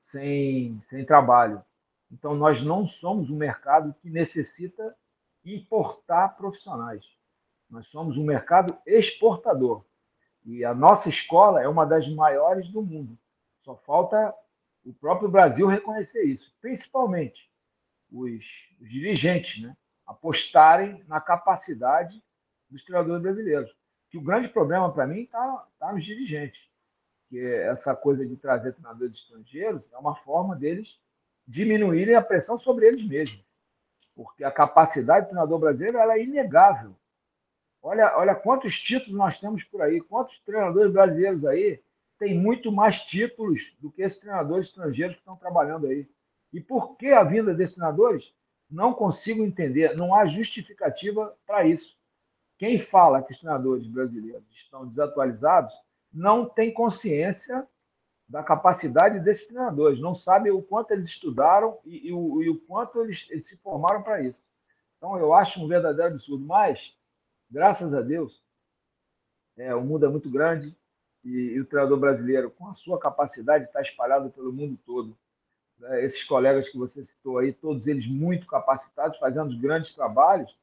[0.02, 1.64] sem, sem trabalho.
[2.12, 4.94] Então, nós não somos um mercado que necessita
[5.42, 7.02] importar profissionais.
[7.70, 9.82] Nós somos um mercado exportador.
[10.44, 13.18] E a nossa escola é uma das maiores do mundo.
[13.62, 14.34] Só falta
[14.84, 17.50] o próprio Brasil reconhecer isso, principalmente
[18.12, 18.44] os,
[18.78, 19.74] os dirigentes, né?
[20.06, 22.22] apostarem na capacidade
[22.68, 23.74] dos treinadores brasileiros.
[24.14, 26.70] Que o grande problema para mim está tá nos dirigentes
[27.28, 31.00] que essa coisa de trazer treinadores estrangeiros é uma forma deles
[31.44, 33.44] diminuírem a pressão sobre eles mesmos.
[34.14, 36.94] Porque a capacidade do treinador brasileiro ela é inegável.
[37.82, 41.82] Olha, olha quantos títulos nós temos por aí, quantos treinadores brasileiros aí
[42.16, 46.08] têm muito mais títulos do que esses treinadores estrangeiros que estão trabalhando aí.
[46.52, 48.32] E por que a vinda desses treinadores?
[48.70, 51.98] Não consigo entender, não há justificativa para isso.
[52.64, 55.70] Quem fala que os treinadores brasileiros estão desatualizados
[56.10, 57.68] não tem consciência
[58.26, 62.58] da capacidade desses treinadores, não sabe o quanto eles estudaram e, e, o, e o,
[62.60, 64.42] quanto eles, eles se formaram para isso.
[64.96, 66.42] Então, eu acho um verdadeiro absurdo.
[66.42, 66.96] Mas,
[67.50, 68.42] graças a Deus,
[69.58, 70.74] é, o mundo é muito grande
[71.22, 75.14] e, e, o treinador brasileiro, com a sua capacidade, está espalhado pelo mundo todo.
[75.82, 80.56] É, esses colegas que você citou aí, todos eles muito capacitados, fazendo grandes trabalhos.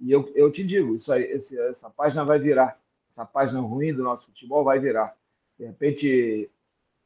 [0.00, 2.80] E eu, eu te digo, isso aí, esse, essa página vai virar
[3.20, 5.14] essa página ruim do nosso futebol vai virar.
[5.58, 6.50] De repente,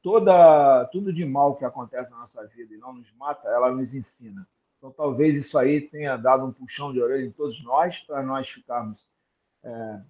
[0.03, 3.93] toda, tudo de mal que acontece na nossa vida e não nos mata, ela nos
[3.93, 4.47] ensina.
[4.79, 8.49] Então, talvez isso aí tenha dado um puxão de orelha em todos nós, para nós
[8.49, 8.99] ficarmos,
[9.63, 10.01] é,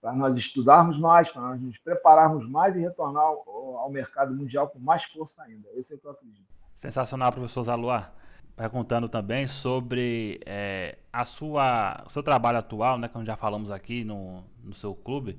[0.00, 4.68] para nós estudarmos mais, para nós nos prepararmos mais e retornar ao, ao, mercado mundial
[4.68, 5.68] com mais força ainda.
[5.74, 6.46] Esse é o que eu acredito.
[6.78, 8.12] Sensacional, professor Zaluar.
[8.56, 14.04] Perguntando também sobre é, a sua, o seu trabalho atual, né, como já falamos aqui
[14.04, 15.38] no, no seu clube,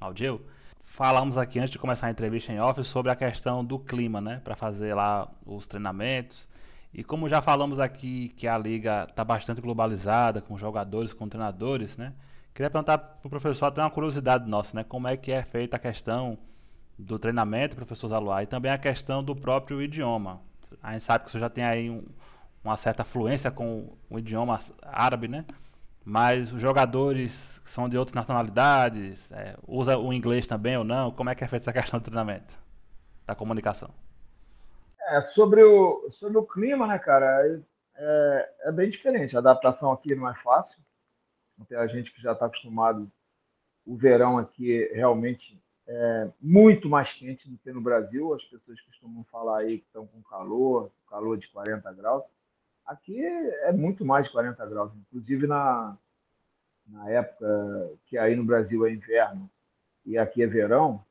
[0.00, 0.40] Aldeu,
[0.84, 4.40] falamos aqui antes de começar a entrevista em off sobre a questão do clima, né,
[4.44, 6.48] para fazer lá os treinamentos.
[6.94, 11.96] E como já falamos aqui que a liga está bastante globalizada, com jogadores, com treinadores,
[11.96, 12.12] né?
[12.52, 14.84] Queria perguntar para o professor, até uma curiosidade nossa, né?
[14.84, 16.38] Como é que é feita a questão
[16.98, 20.40] do treinamento, professor Zaluá, e também a questão do próprio idioma.
[20.82, 22.04] A gente sabe que você já tem aí um,
[22.64, 25.44] uma certa fluência com o idioma árabe, né?
[26.04, 31.10] Mas os jogadores são de outras nacionalidades, é, usa o inglês também ou não?
[31.10, 32.58] Como é que é feita essa questão do treinamento,
[33.26, 33.90] da comunicação?
[35.08, 37.60] É, sobre, o, sobre o clima, né, cara, é,
[37.96, 39.36] é, é bem diferente.
[39.36, 40.76] A adaptação aqui não é fácil.
[41.68, 43.10] Tem a gente que já está acostumado,
[43.86, 48.34] o verão aqui realmente é muito mais quente do que no Brasil.
[48.34, 52.24] As pessoas costumam falar aí que estão com calor, calor de 40 graus.
[52.86, 54.92] Aqui é muito mais de 40 graus.
[54.94, 55.96] Inclusive na,
[56.86, 59.48] na época que aí no Brasil é inverno
[60.04, 61.04] e aqui é verão,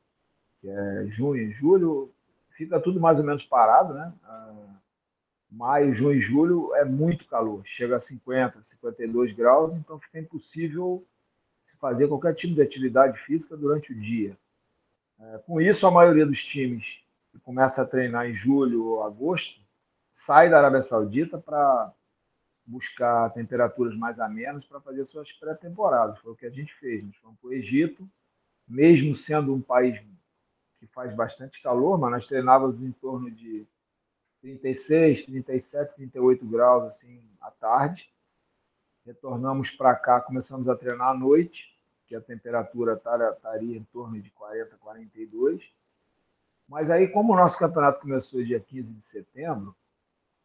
[0.59, 2.13] que é junho e julho,
[2.51, 4.13] fica tudo mais ou menos parado, né?
[4.23, 4.75] Ah,
[5.49, 11.05] maio, junho e julho é muito calor, chega a 50, 52 graus, então fica impossível
[11.61, 14.37] se fazer qualquer tipo de atividade física durante o dia.
[15.19, 17.01] É, com isso, a maioria dos times
[17.31, 19.60] que começa a treinar em julho ou agosto
[20.11, 21.91] sai da Arábia Saudita para
[22.65, 26.19] buscar temperaturas mais amenas para fazer suas pré-temporadas.
[26.19, 27.03] Foi o que a gente fez.
[27.03, 28.07] Nós fomos para o Egito,
[28.67, 30.01] mesmo sendo um país
[30.79, 33.67] que faz bastante calor, mas nós treinávamos em torno de
[34.41, 38.11] 36, 37, 38 graus assim à tarde.
[39.05, 41.71] Retornamos para cá, começamos a treinar à noite,
[42.07, 45.63] que a temperatura estaria em torno de 40, 42.
[46.67, 49.75] Mas aí, como o nosso campeonato começou dia 15 de setembro,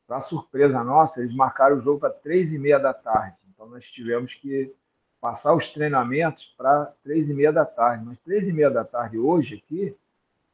[0.07, 3.37] para surpresa nossa, eles marcaram o jogo para três e meia da tarde.
[3.53, 4.73] Então nós tivemos que
[5.21, 8.05] passar os treinamentos para três e meia da tarde.
[8.05, 9.97] Mas três e meia da tarde hoje aqui,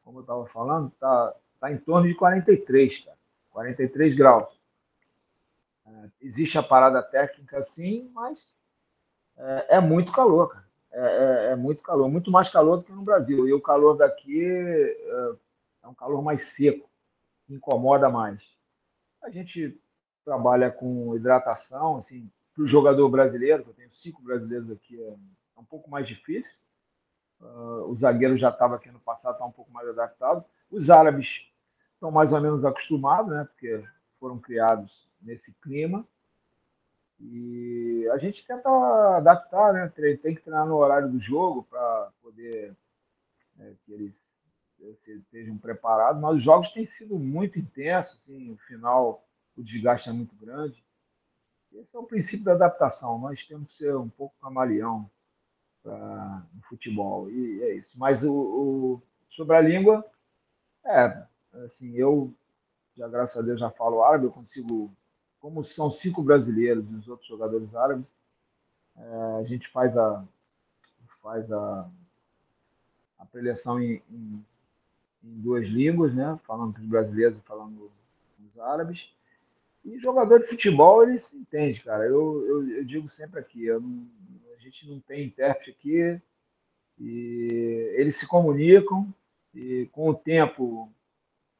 [0.03, 3.17] como eu estava falando, está tá em torno de 43, cara.
[3.51, 4.59] 43 graus.
[5.85, 5.91] É,
[6.21, 8.47] existe a parada técnica, sim, mas
[9.37, 10.63] é, é muito calor, cara.
[10.91, 13.47] É, é, é, muito calor, muito mais calor do que no Brasil.
[13.47, 15.37] E o calor daqui é,
[15.83, 16.87] é um calor mais seco,
[17.49, 18.52] incomoda mais.
[19.23, 19.79] A gente
[20.23, 25.15] trabalha com hidratação, assim, para o jogador brasileiro, que eu tenho cinco brasileiros aqui, é,
[25.57, 26.51] é um pouco mais difícil.
[27.41, 30.45] Uh, o zagueiro já estava aqui no passado, está um pouco mais adaptado.
[30.71, 31.27] Os árabes
[31.93, 33.45] estão mais ou menos acostumados, né?
[33.45, 33.83] Porque
[34.19, 36.05] foram criados nesse clima.
[37.19, 38.69] E a gente tenta
[39.17, 39.91] adaptar, né?
[40.21, 42.75] Tem que treinar no horário do jogo para poder
[43.55, 44.22] né, que eles
[45.07, 49.25] estejam preparados, mas os jogos têm sido muito intensos, assim, no final
[49.55, 50.83] o desgaste é muito grande.
[51.71, 53.19] Esse é o princípio da adaptação.
[53.19, 55.09] Nós temos que ser um pouco camaleão
[55.81, 57.91] pra, no futebol, e é isso.
[57.97, 60.05] Mas o, o, sobre a língua,
[60.85, 61.25] é,
[61.65, 62.33] assim, eu,
[62.95, 64.91] já graças a Deus, já falo árabe, eu consigo,
[65.39, 68.13] como são cinco brasileiros e os outros jogadores árabes,
[68.95, 70.23] é, a gente faz a,
[71.21, 71.89] faz a,
[73.17, 74.45] a preleção em, em
[75.23, 76.37] em duas línguas, né?
[76.45, 77.91] Falando com os brasileiros e falando
[78.39, 79.09] os árabes.
[79.85, 82.05] E jogador de futebol, ele se entende, cara.
[82.05, 84.07] Eu, eu, eu digo sempre aqui, não,
[84.55, 86.21] a gente não tem intérprete aqui,
[86.99, 89.13] e eles se comunicam,
[89.53, 90.89] e com o tempo,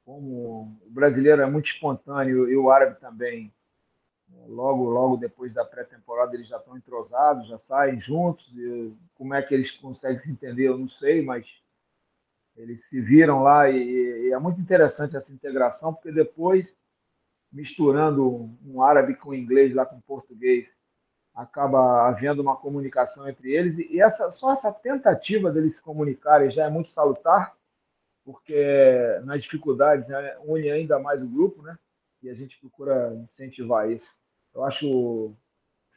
[0.05, 3.51] como o brasileiro é muito espontâneo e o árabe também,
[4.47, 8.51] logo logo depois da pré-temporada eles já estão entrosados, já saem juntos.
[9.15, 11.45] como é que eles conseguem se entender, eu não sei, mas
[12.55, 16.75] eles se viram lá e, e, é muito interessante essa integração, porque depois,
[17.51, 20.67] misturando um árabe com inglês lá com português,
[21.33, 26.65] acaba havendo uma comunicação entre eles e essa só essa tentativa deles se comunicarem já
[26.65, 27.55] é muito salutar,
[28.23, 31.77] porque nas dificuldades né, une ainda mais o grupo, né?
[32.21, 34.07] E a gente procura incentivar isso.
[34.53, 35.33] Eu acho,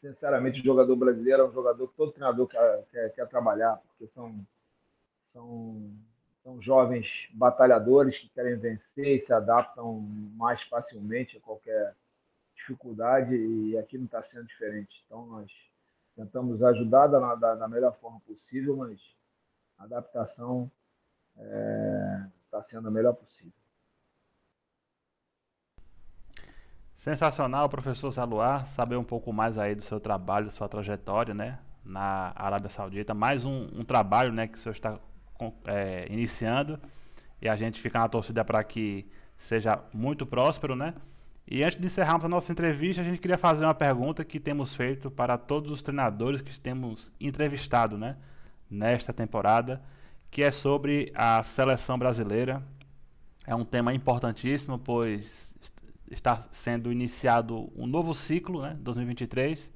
[0.01, 4.09] sinceramente, o jogador brasileiro é um jogador que todo treinador quer, quer, quer trabalhar, porque
[4.09, 4.35] são,
[5.33, 5.93] são
[6.47, 9.99] são jovens batalhadores que querem vencer e se adaptam
[10.37, 11.93] mais facilmente a qualquer
[12.55, 15.03] dificuldade e aqui não está sendo diferente.
[15.05, 15.51] Então nós
[16.15, 19.01] tentamos ajudar da, da, da melhor forma possível, mas
[19.77, 20.71] a adaptação
[21.35, 23.53] está é, tá sendo a melhor possível.
[26.97, 31.59] Sensacional, professor Saluar, saber um pouco mais aí do seu trabalho, da sua trajetória, né,
[31.85, 33.13] na Arábia Saudita.
[33.13, 35.01] Mais um, um trabalho, né, que o senhor está
[35.67, 36.79] é, iniciando
[37.41, 39.07] e a gente fica na torcida para que
[39.39, 40.95] seja muito próspero, né?
[41.49, 44.75] E antes de encerrarmos a nossa entrevista, a gente queria fazer uma pergunta que temos
[44.75, 48.17] feito para todos os treinadores que temos entrevistado, né?
[48.69, 49.81] Nesta temporada,
[50.31, 52.61] que é sobre a seleção brasileira.
[53.47, 55.47] É um tema importantíssimo, pois
[56.11, 58.77] está sendo iniciado um novo ciclo, né?
[58.81, 59.71] 2023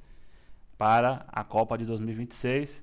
[0.76, 2.82] para a Copa de 2026.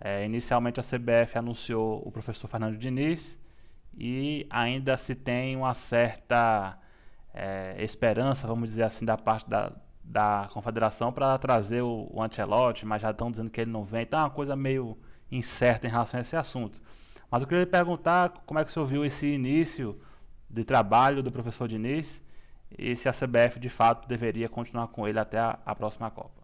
[0.00, 3.38] É, inicialmente a CBF anunciou o professor Fernando Diniz
[3.98, 6.78] e ainda se tem uma certa
[7.34, 9.72] é, esperança, vamos dizer assim, da parte da,
[10.02, 14.02] da confederação para trazer o, o Ancelotti, mas já estão dizendo que ele não vem.
[14.02, 14.96] Então é uma coisa meio
[15.30, 16.80] incerta em relação a esse assunto.
[17.30, 20.00] Mas eu queria lhe perguntar como é que senhor viu esse início
[20.48, 22.20] de trabalho do professor Diniz
[22.76, 26.40] e se a CBF de fato deveria continuar com ele até a, a próxima Copa.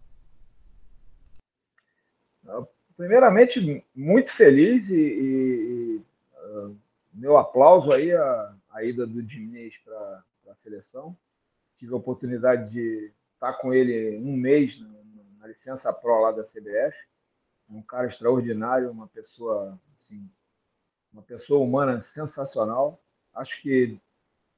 [2.97, 6.03] Primeiramente, muito feliz e, e
[6.35, 6.77] uh,
[7.13, 11.17] meu aplauso aí a, a ida do Diniz para a seleção.
[11.79, 14.89] Tive a oportunidade de estar com ele um mês na,
[15.41, 16.97] na licença Pro lá da CBF.
[17.69, 20.29] um cara extraordinário, uma pessoa, assim,
[21.13, 23.01] uma pessoa humana sensacional.
[23.35, 23.99] Acho que,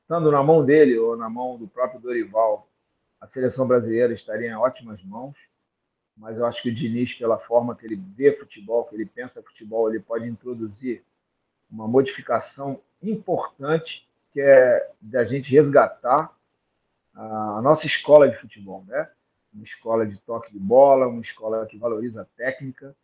[0.02, 2.68] estando na mão dele ou na mão do próprio Dorival,
[3.20, 5.36] a seleção brasileira estaria em ótimas mãos.
[6.18, 9.42] Mas eu acho que o Diniz, pela forma que ele vê futebol, que ele pensa
[9.42, 11.04] futebol, ele pode introduzir
[11.70, 16.36] uma modificação importante, que é da gente resgatar
[17.14, 19.08] a nossa escola de futebol, né?
[19.52, 22.94] Uma escola de toque de bola, uma escola que valoriza a técnica.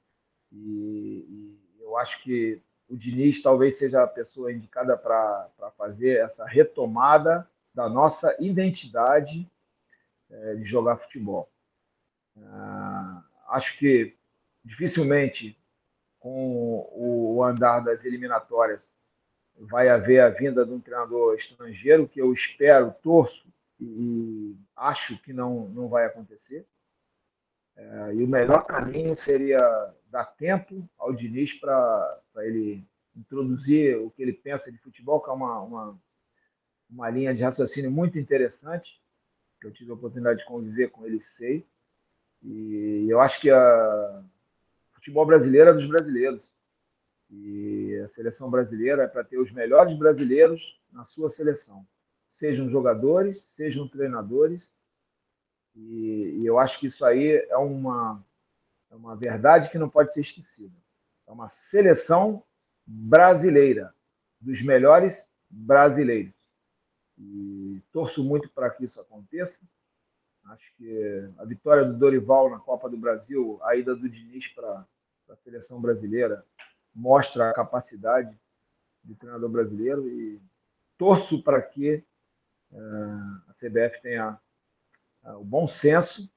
[0.53, 6.45] E, e eu acho que o Diniz talvez seja a pessoa indicada para fazer essa
[6.45, 9.51] retomada da nossa identidade
[10.31, 11.49] é, de jogar futebol.
[12.37, 14.17] Ah, acho que
[14.65, 15.59] dificilmente
[16.19, 18.91] com o andar das eliminatórias
[19.57, 23.47] vai haver a vinda de um treinador estrangeiro, que eu espero, torço
[23.81, 26.67] e acho que não, não vai acontecer.
[27.77, 29.59] É, e o melhor caminho seria
[30.11, 32.85] dar tempo ao Diniz para ele
[33.17, 36.01] introduzir o que ele pensa de futebol, que é uma, uma,
[36.89, 39.01] uma linha de raciocínio muito interessante,
[39.61, 41.67] que eu tive a oportunidade de conviver com ele, sei.
[42.45, 44.23] E eu acho que a
[44.93, 46.49] futebol brasileiro é dos brasileiros.
[47.31, 51.85] E a seleção brasileira é para ter os melhores brasileiros na sua seleção,
[52.31, 54.71] sejam jogadores, sejam treinadores.
[55.75, 58.25] E, e eu acho que isso aí é uma,
[58.91, 60.77] é uma verdade que não pode ser esquecida.
[61.27, 62.45] É uma seleção
[62.87, 63.93] brasileira,
[64.41, 66.35] dos melhores brasileiros.
[67.19, 69.59] E torço muito para que isso aconteça.
[70.47, 74.87] Acho que a vitória do Dorival na Copa do Brasil, a ida do Diniz para
[75.31, 76.45] a seleção brasileira,
[76.95, 78.39] mostra a capacidade
[79.03, 80.41] de treinador brasileiro e
[80.97, 82.05] torço para que
[82.71, 84.39] uh, a CBF tenha
[85.25, 86.29] uh, o bom senso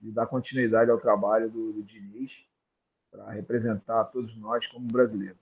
[0.00, 2.32] de dar continuidade ao trabalho do, do Diniz
[3.10, 5.38] para representar todos nós como brasileiros.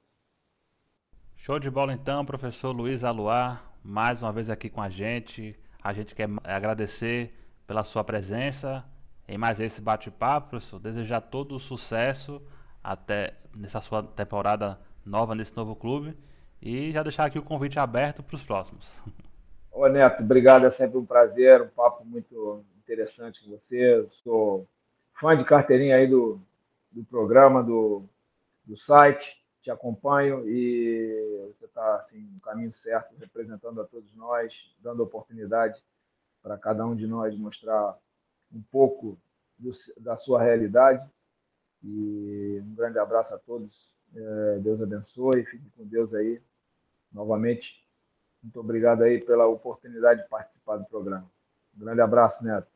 [1.36, 5.58] Show de bola então, professor Luiz Aluar, mais uma vez aqui com a gente.
[5.82, 8.84] A gente quer agradecer pela sua presença
[9.26, 10.78] em mais esse bate-papo, professor.
[10.78, 12.42] Desejar todo o sucesso
[12.82, 16.16] até nessa sua temporada nova nesse novo clube
[16.60, 19.00] e já deixar aqui o convite aberto para os próximos.
[19.72, 24.06] Ô Neto, obrigado, é sempre um prazer, um papo muito interessante com você.
[24.22, 24.68] Sou
[25.18, 26.40] fã de carteirinha aí do,
[26.92, 28.04] do programa, do,
[28.64, 34.54] do site, te acompanho e você está assim, no caminho certo, representando a todos nós,
[34.80, 35.82] dando oportunidade
[36.45, 37.99] para cada um de nós mostrar
[38.53, 39.18] um pouco
[39.59, 41.03] do, da sua realidade.
[41.82, 43.90] E um grande abraço a todos.
[44.14, 45.45] É, Deus abençoe.
[45.47, 46.40] Fique com Deus aí.
[47.11, 47.82] Novamente,
[48.42, 51.30] muito obrigado aí pela oportunidade de participar do programa.
[51.74, 52.74] Um grande abraço, Neto.